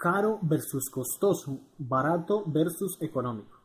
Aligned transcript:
caro 0.00 0.38
versus 0.40 0.88
costoso, 0.88 1.60
barato 1.76 2.42
versus 2.46 2.96
económico. 3.02 3.58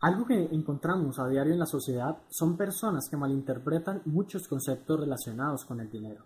Algo 0.00 0.24
que 0.24 0.40
encontramos 0.52 1.18
a 1.18 1.26
diario 1.26 1.52
en 1.52 1.58
la 1.58 1.66
sociedad 1.66 2.16
son 2.28 2.56
personas 2.56 3.08
que 3.10 3.16
malinterpretan 3.16 4.02
muchos 4.04 4.46
conceptos 4.46 5.00
relacionados 5.00 5.64
con 5.64 5.80
el 5.80 5.90
dinero. 5.90 6.24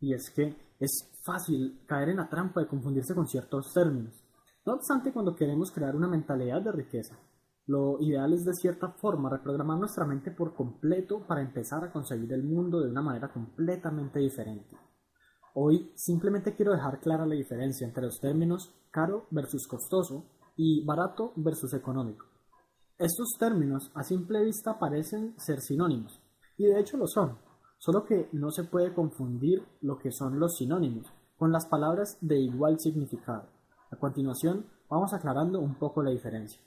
Y 0.00 0.14
es 0.14 0.30
que 0.30 0.56
es 0.80 1.10
fácil 1.22 1.82
caer 1.86 2.08
en 2.08 2.16
la 2.16 2.28
trampa 2.30 2.62
de 2.62 2.68
confundirse 2.68 3.14
con 3.14 3.28
ciertos 3.28 3.70
términos. 3.74 4.14
No 4.64 4.74
obstante, 4.74 5.12
cuando 5.12 5.36
queremos 5.36 5.70
crear 5.70 5.94
una 5.94 6.08
mentalidad 6.08 6.62
de 6.62 6.72
riqueza, 6.72 7.18
lo 7.66 8.00
ideal 8.00 8.32
es 8.32 8.44
de 8.44 8.54
cierta 8.54 8.88
forma 8.92 9.28
reprogramar 9.28 9.78
nuestra 9.78 10.06
mente 10.06 10.30
por 10.30 10.54
completo 10.54 11.26
para 11.26 11.42
empezar 11.42 11.84
a 11.84 11.92
concebir 11.92 12.32
el 12.32 12.44
mundo 12.44 12.80
de 12.80 12.88
una 12.88 13.02
manera 13.02 13.30
completamente 13.30 14.20
diferente. 14.20 14.74
Hoy 15.54 15.92
simplemente 15.94 16.54
quiero 16.54 16.72
dejar 16.72 17.00
clara 17.00 17.26
la 17.26 17.34
diferencia 17.34 17.86
entre 17.86 18.04
los 18.04 18.18
términos 18.20 18.72
caro 18.90 19.26
versus 19.30 19.66
costoso 19.66 20.24
y 20.56 20.82
barato 20.84 21.32
versus 21.36 21.74
económico. 21.74 22.24
Estos 22.98 23.36
términos 23.38 23.90
a 23.94 24.02
simple 24.02 24.42
vista 24.42 24.78
parecen 24.78 25.34
ser 25.38 25.60
sinónimos, 25.60 26.22
y 26.56 26.64
de 26.64 26.80
hecho 26.80 26.96
lo 26.96 27.06
son, 27.06 27.36
solo 27.76 28.04
que 28.04 28.30
no 28.32 28.50
se 28.50 28.64
puede 28.64 28.94
confundir 28.94 29.62
lo 29.82 29.98
que 29.98 30.10
son 30.10 30.38
los 30.38 30.56
sinónimos 30.56 31.12
con 31.36 31.52
las 31.52 31.66
palabras 31.66 32.16
de 32.22 32.38
igual 32.38 32.78
significado. 32.78 33.48
A 33.90 33.96
continuación, 33.96 34.64
vamos 34.88 35.12
aclarando 35.12 35.60
un 35.60 35.74
poco 35.74 36.02
la 36.02 36.10
diferencia. 36.12 36.62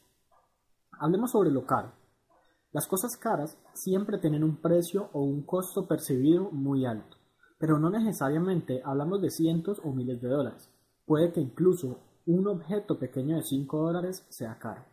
Hablemos 0.99 1.31
sobre 1.31 1.49
lo 1.49 1.65
caro. 1.65 1.91
Las 2.71 2.85
cosas 2.85 3.17
caras 3.17 3.57
siempre 3.73 4.20
tienen 4.20 4.43
un 4.43 4.57
precio 4.57 5.09
o 5.13 5.23
un 5.23 5.43
costo 5.43 5.88
percibido 5.88 6.52
muy 6.52 6.85
alto, 6.85 7.17
pero 7.66 7.80
no 7.80 7.90
necesariamente 7.90 8.80
hablamos 8.86 9.24
de 9.24 9.32
cientos 9.32 9.82
o 9.84 9.92
miles 9.92 10.22
de 10.22 10.28
dólares. 10.28 10.70
Puede 11.04 11.32
que 11.32 11.42
incluso 11.42 11.98
un 12.28 12.48
objeto 12.48 13.00
pequeño 13.00 13.38
de 13.38 13.41
5 13.41 13.82
dólares 13.82 14.24
sea 14.30 14.60
caro. 14.60 14.84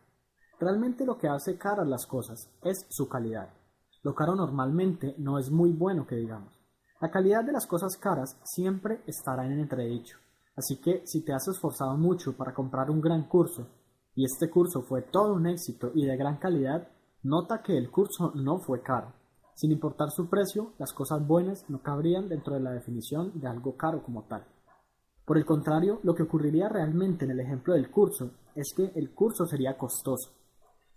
Realmente 0.59 1.05
lo 1.05 1.19
que 1.19 1.27
hace 1.27 1.55
caras 1.55 1.87
las 1.87 2.07
cosas 2.07 2.49
es 2.63 2.87
su 2.89 3.07
calidad. 3.07 3.53
Lo 4.01 4.15
caro 4.15 4.33
normalmente 4.33 5.13
no 5.19 5.37
es 5.37 5.51
muy 5.51 5.71
bueno 5.71 6.07
que 6.07 6.15
digamos. 6.15 6.51
La 6.99 7.11
calidad 7.11 7.43
de 7.43 7.51
las 7.51 7.67
cosas 7.67 7.95
caras 7.95 8.39
siempre 8.43 9.03
estará 9.05 9.45
en 9.45 9.59
entredicho. 9.59 10.17
Así 10.55 10.77
que 10.77 11.05
si 11.05 11.23
te 11.23 11.31
has 11.31 11.47
esforzado 11.47 11.95
mucho 11.95 12.35
para 12.35 12.55
comprar 12.55 12.89
un 12.89 13.01
gran 13.01 13.27
curso 13.27 13.67
y 14.15 14.25
este 14.25 14.49
curso 14.49 14.81
fue 14.81 15.03
todo 15.03 15.35
un 15.35 15.45
éxito 15.45 15.91
y 15.93 16.07
de 16.07 16.17
gran 16.17 16.37
calidad, 16.37 16.87
nota 17.21 17.61
que 17.61 17.77
el 17.77 17.91
curso 17.91 18.31
no 18.33 18.57
fue 18.57 18.81
caro. 18.81 19.13
Sin 19.55 19.71
importar 19.71 20.09
su 20.09 20.29
precio, 20.29 20.73
las 20.79 20.93
cosas 20.93 21.25
buenas 21.25 21.69
no 21.69 21.81
cabrían 21.81 22.27
dentro 22.27 22.53
de 22.55 22.59
la 22.59 22.71
definición 22.71 23.39
de 23.39 23.47
algo 23.47 23.77
caro 23.77 24.03
como 24.03 24.23
tal. 24.23 24.45
Por 25.25 25.37
el 25.37 25.45
contrario, 25.45 25.99
lo 26.03 26.15
que 26.15 26.23
ocurriría 26.23 26.67
realmente 26.67 27.25
en 27.25 27.31
el 27.31 27.39
ejemplo 27.39 27.73
del 27.73 27.89
curso 27.89 28.31
es 28.55 28.73
que 28.75 28.91
el 28.95 29.13
curso 29.13 29.45
sería 29.45 29.77
costoso. 29.77 30.31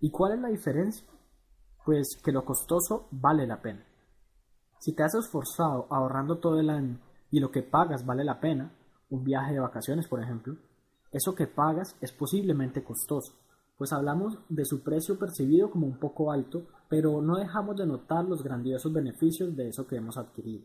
¿Y 0.00 0.10
cuál 0.10 0.32
es 0.32 0.40
la 0.40 0.48
diferencia? 0.48 1.06
Pues 1.84 2.20
que 2.24 2.32
lo 2.32 2.44
costoso 2.44 3.08
vale 3.12 3.46
la 3.46 3.60
pena. 3.60 3.84
Si 4.78 4.94
te 4.94 5.02
has 5.02 5.14
esforzado 5.14 5.86
ahorrando 5.90 6.38
todo 6.38 6.58
el 6.58 6.70
año 6.70 6.98
y 7.30 7.40
lo 7.40 7.50
que 7.50 7.62
pagas 7.62 8.04
vale 8.04 8.24
la 8.24 8.40
pena, 8.40 8.72
un 9.10 9.22
viaje 9.22 9.52
de 9.52 9.60
vacaciones 9.60 10.08
por 10.08 10.22
ejemplo, 10.22 10.56
eso 11.12 11.34
que 11.34 11.46
pagas 11.46 11.96
es 12.00 12.12
posiblemente 12.12 12.82
costoso, 12.82 13.32
pues 13.76 13.92
hablamos 13.92 14.38
de 14.48 14.64
su 14.64 14.82
precio 14.82 15.18
percibido 15.18 15.70
como 15.70 15.86
un 15.86 15.98
poco 15.98 16.32
alto, 16.32 16.66
pero 16.88 17.20
no 17.20 17.36
dejamos 17.36 17.76
de 17.76 17.86
notar 17.86 18.24
los 18.24 18.42
grandiosos 18.42 18.92
beneficios 18.92 19.54
de 19.54 19.68
eso 19.68 19.86
que 19.86 19.96
hemos 19.96 20.16
adquirido. 20.16 20.64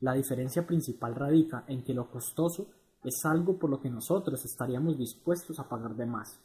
La 0.00 0.14
diferencia 0.14 0.66
principal 0.66 1.14
radica 1.14 1.64
en 1.68 1.84
que 1.84 1.94
lo 1.94 2.10
costoso 2.10 2.68
es 3.04 3.24
algo 3.24 3.58
por 3.58 3.70
lo 3.70 3.80
que 3.80 3.90
nosotros 3.90 4.44
estaríamos 4.44 4.98
dispuestos 4.98 5.58
a 5.58 5.68
pagar 5.68 5.94
de 5.94 6.06
más, 6.06 6.40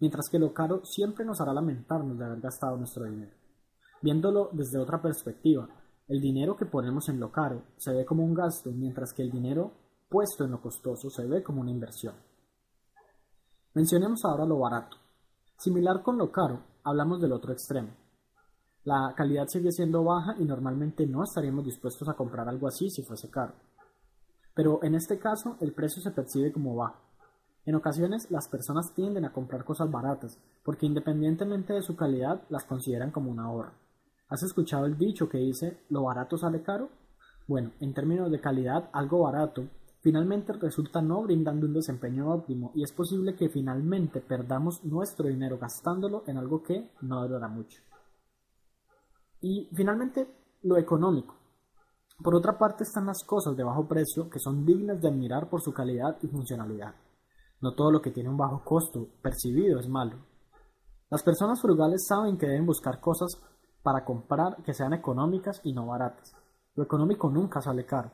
mientras 0.00 0.28
que 0.30 0.38
lo 0.38 0.52
caro 0.52 0.84
siempre 0.84 1.24
nos 1.24 1.40
hará 1.40 1.52
lamentarnos 1.54 2.18
de 2.18 2.24
haber 2.24 2.40
gastado 2.40 2.76
nuestro 2.76 3.04
dinero. 3.04 3.32
Viéndolo 4.02 4.50
desde 4.52 4.78
otra 4.78 5.00
perspectiva, 5.00 5.68
el 6.08 6.20
dinero 6.20 6.56
que 6.56 6.66
ponemos 6.66 7.08
en 7.08 7.18
lo 7.18 7.32
caro 7.32 7.62
se 7.76 7.92
ve 7.92 8.04
como 8.04 8.24
un 8.24 8.34
gasto, 8.34 8.70
mientras 8.70 9.12
que 9.12 9.22
el 9.22 9.30
dinero 9.30 9.72
puesto 10.08 10.44
en 10.44 10.52
lo 10.52 10.60
costoso 10.60 11.10
se 11.10 11.26
ve 11.26 11.42
como 11.42 11.60
una 11.60 11.70
inversión. 11.70 12.14
Mencionemos 13.74 14.24
ahora 14.24 14.44
lo 14.44 14.58
barato. 14.58 14.96
Similar 15.58 16.02
con 16.02 16.18
lo 16.18 16.30
caro, 16.30 16.60
hablamos 16.84 17.20
del 17.20 17.32
otro 17.32 17.50
extremo. 17.50 17.88
La 18.84 19.14
calidad 19.16 19.48
sigue 19.48 19.72
siendo 19.72 20.04
baja 20.04 20.36
y 20.38 20.44
normalmente 20.44 21.06
no 21.06 21.24
estaríamos 21.24 21.64
dispuestos 21.64 22.08
a 22.08 22.14
comprar 22.14 22.46
algo 22.48 22.68
así 22.68 22.90
si 22.90 23.02
fuese 23.02 23.30
caro. 23.30 23.54
Pero 24.54 24.80
en 24.82 24.94
este 24.94 25.18
caso 25.18 25.56
el 25.60 25.72
precio 25.72 26.02
se 26.02 26.10
percibe 26.10 26.52
como 26.52 26.76
bajo. 26.76 27.00
En 27.64 27.74
ocasiones 27.74 28.30
las 28.30 28.48
personas 28.48 28.92
tienden 28.92 29.24
a 29.24 29.32
comprar 29.32 29.64
cosas 29.64 29.90
baratas 29.90 30.38
porque 30.62 30.84
independientemente 30.84 31.72
de 31.72 31.82
su 31.82 31.96
calidad 31.96 32.42
las 32.50 32.64
consideran 32.64 33.10
como 33.10 33.30
un 33.30 33.40
ahorro. 33.40 33.72
¿Has 34.28 34.42
escuchado 34.42 34.84
el 34.84 34.98
dicho 34.98 35.28
que 35.28 35.38
dice 35.38 35.80
lo 35.88 36.02
barato 36.02 36.36
sale 36.36 36.62
caro? 36.62 36.90
Bueno, 37.48 37.72
en 37.80 37.94
términos 37.94 38.30
de 38.30 38.40
calidad, 38.40 38.90
algo 38.92 39.20
barato 39.20 39.64
finalmente 40.06 40.52
resulta 40.52 41.02
no 41.02 41.20
brindando 41.22 41.66
un 41.66 41.72
desempeño 41.72 42.32
óptimo 42.32 42.70
y 42.76 42.84
es 42.84 42.92
posible 42.92 43.34
que 43.34 43.48
finalmente 43.48 44.20
perdamos 44.20 44.84
nuestro 44.84 45.26
dinero 45.26 45.58
gastándolo 45.58 46.22
en 46.28 46.36
algo 46.36 46.62
que 46.62 46.92
no 47.00 47.26
durará 47.26 47.48
mucho. 47.48 47.82
Y 49.40 49.68
finalmente, 49.74 50.28
lo 50.62 50.76
económico. 50.76 51.34
Por 52.22 52.36
otra 52.36 52.56
parte 52.56 52.84
están 52.84 53.06
las 53.06 53.24
cosas 53.24 53.56
de 53.56 53.64
bajo 53.64 53.88
precio 53.88 54.30
que 54.30 54.38
son 54.38 54.64
dignas 54.64 55.00
de 55.00 55.08
admirar 55.08 55.50
por 55.50 55.60
su 55.60 55.72
calidad 55.72 56.16
y 56.22 56.28
funcionalidad. 56.28 56.94
No 57.60 57.74
todo 57.74 57.90
lo 57.90 58.00
que 58.00 58.12
tiene 58.12 58.28
un 58.30 58.36
bajo 58.36 58.62
costo 58.62 59.08
percibido 59.20 59.80
es 59.80 59.88
malo. 59.88 60.18
Las 61.10 61.24
personas 61.24 61.60
frugales 61.60 62.06
saben 62.06 62.38
que 62.38 62.46
deben 62.46 62.64
buscar 62.64 63.00
cosas 63.00 63.42
para 63.82 64.04
comprar 64.04 64.62
que 64.62 64.72
sean 64.72 64.92
económicas 64.92 65.60
y 65.64 65.72
no 65.72 65.84
baratas. 65.86 66.32
Lo 66.76 66.84
económico 66.84 67.28
nunca 67.28 67.60
sale 67.60 67.84
caro. 67.84 68.12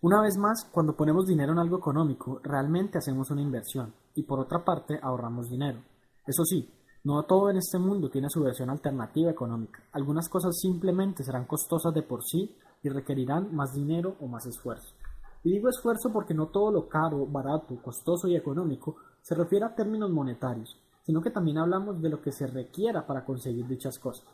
Una 0.00 0.22
vez 0.22 0.36
más, 0.36 0.64
cuando 0.70 0.94
ponemos 0.94 1.26
dinero 1.26 1.50
en 1.50 1.58
algo 1.58 1.78
económico, 1.78 2.38
realmente 2.44 2.98
hacemos 2.98 3.32
una 3.32 3.42
inversión 3.42 3.92
y 4.14 4.22
por 4.22 4.38
otra 4.38 4.64
parte 4.64 5.00
ahorramos 5.02 5.50
dinero. 5.50 5.80
Eso 6.24 6.44
sí, 6.44 6.70
no 7.02 7.24
todo 7.24 7.50
en 7.50 7.56
este 7.56 7.80
mundo 7.80 8.08
tiene 8.08 8.30
su 8.30 8.40
versión 8.40 8.70
alternativa 8.70 9.28
económica. 9.28 9.82
Algunas 9.90 10.28
cosas 10.28 10.56
simplemente 10.56 11.24
serán 11.24 11.46
costosas 11.46 11.92
de 11.94 12.02
por 12.02 12.22
sí 12.22 12.54
y 12.80 12.88
requerirán 12.88 13.52
más 13.52 13.72
dinero 13.74 14.14
o 14.20 14.28
más 14.28 14.46
esfuerzo. 14.46 14.94
Y 15.42 15.50
digo 15.50 15.68
esfuerzo 15.68 16.12
porque 16.12 16.32
no 16.32 16.46
todo 16.46 16.70
lo 16.70 16.88
caro, 16.88 17.26
barato, 17.26 17.82
costoso 17.82 18.28
y 18.28 18.36
económico 18.36 18.98
se 19.20 19.34
refiere 19.34 19.64
a 19.64 19.74
términos 19.74 20.12
monetarios, 20.12 20.78
sino 21.02 21.20
que 21.20 21.32
también 21.32 21.58
hablamos 21.58 22.00
de 22.00 22.08
lo 22.08 22.22
que 22.22 22.30
se 22.30 22.46
requiera 22.46 23.04
para 23.04 23.24
conseguir 23.24 23.66
dichas 23.66 23.98
cosas. 23.98 24.28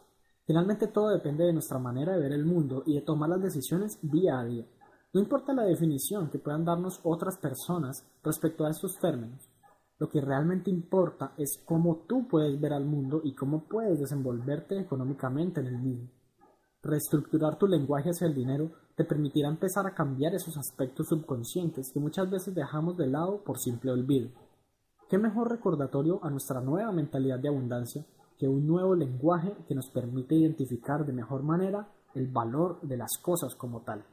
Finalmente 0.47 0.89
todo 0.89 1.09
depende 1.09 1.45
de 1.45 1.55
nuestra 1.55 1.79
manera 1.79 2.13
de 2.13 2.21
ver 2.21 2.33
el 2.33 2.45
mundo 2.45 2.83
y 2.85 2.97
de 2.97 3.01
tomar 3.01 3.31
las 3.31 3.41
decisiones 3.41 3.99
día 4.03 4.39
a 4.39 4.45
día. 4.45 4.67
No 5.15 5.21
importa 5.21 5.53
la 5.53 5.63
definición 5.63 6.29
que 6.29 6.41
puedan 6.41 6.65
darnos 6.65 6.99
otras 7.05 7.39
personas 7.39 8.05
respecto 8.25 8.67
a 8.67 8.71
estos 8.71 8.99
términos, 8.99 9.49
lo 10.01 10.09
que 10.09 10.21
realmente 10.21 10.73
importa 10.73 11.35
es 11.39 11.63
cómo 11.65 12.05
tú 12.09 12.27
puedes 12.27 12.61
ver 12.61 12.73
al 12.73 12.85
mundo 12.85 13.21
y 13.23 13.33
cómo 13.33 13.63
puedes 13.63 14.01
desenvolverte 14.01 14.77
económicamente 14.77 15.61
en 15.61 15.69
el 15.69 15.79
mismo. 15.79 16.09
Reestructurar 16.83 17.57
tu 17.57 17.69
lenguaje 17.69 18.11
hacia 18.11 18.27
el 18.27 18.35
dinero 18.35 18.73
te 18.97 19.05
permitirá 19.05 19.49
empezar 19.49 19.87
a 19.87 19.95
cambiar 19.95 20.35
esos 20.35 20.57
aspectos 20.57 21.07
subconscientes 21.07 21.93
que 21.93 22.01
muchas 22.01 22.29
veces 22.29 22.53
dejamos 22.53 22.97
de 22.97 23.07
lado 23.07 23.45
por 23.45 23.61
simple 23.61 23.93
olvido. 23.93 24.31
¿Qué 25.09 25.17
mejor 25.17 25.49
recordatorio 25.49 26.19
a 26.25 26.31
nuestra 26.31 26.61
nueva 26.61 26.91
mentalidad 26.91 27.39
de 27.39 27.49
abundancia 27.51 28.05
que 28.37 28.49
un 28.49 28.67
nuevo 28.67 28.97
lenguaje 28.97 29.55
que 29.69 29.77
nos 29.77 29.89
permite 29.91 30.35
identificar 30.35 31.07
de 31.07 31.13
mejor 31.13 31.45
manera 31.45 31.89
el 32.17 32.27
valor 32.27 32.81
de 32.83 32.97
las 32.97 33.17
cosas 33.23 33.55
como 33.55 33.83
tal? 33.83 34.05